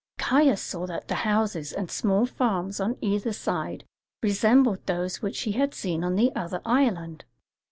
Caius 0.17 0.63
saw 0.63 0.87
that 0.87 1.09
the 1.09 1.13
houses 1.29 1.71
and 1.71 1.91
small 1.91 2.25
farms 2.25 2.79
on 2.79 2.97
either 3.01 3.31
side 3.31 3.85
resembled 4.23 4.83
those 4.87 5.21
which 5.21 5.41
he 5.41 5.51
had 5.51 5.75
seen 5.75 6.03
on 6.03 6.15
the 6.15 6.35
other 6.35 6.59
island. 6.65 7.23